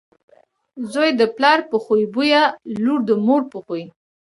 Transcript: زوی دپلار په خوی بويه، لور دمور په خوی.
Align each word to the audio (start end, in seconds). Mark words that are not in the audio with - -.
زوی 0.91 1.09
دپلار 1.21 1.59
په 1.69 1.77
خوی 1.83 2.03
بويه، 2.13 2.43
لور 2.83 2.99
دمور 3.09 3.41
په 3.51 3.57
خوی. 3.65 3.83